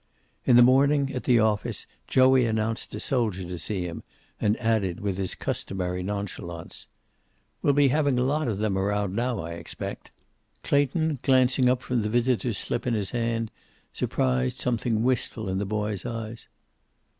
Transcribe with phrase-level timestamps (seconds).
[0.45, 4.01] In the morning, at the office, Joey announced a soldier to see him,
[4.39, 6.87] and added, with his customary nonchalance:
[7.61, 10.09] "We'll be having a lot of them around now, I expect."
[10.63, 13.51] Clayton, glancing up from the visitor's slip in his hand,
[13.93, 16.47] surprised something wistful in the boy's eyes.